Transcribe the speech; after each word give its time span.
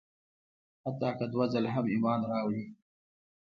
حتی 0.83 1.09
که 1.19 1.25
دوه 1.33 1.45
ځله 1.53 1.69
هم 1.75 1.85
ایمان 1.93 2.19
راوړي. 2.31 2.63